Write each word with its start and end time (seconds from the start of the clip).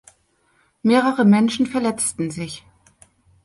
Mehrere 0.81 1.25
Menschen 1.25 1.67
verletzten 1.67 2.31
sich. 2.31 2.65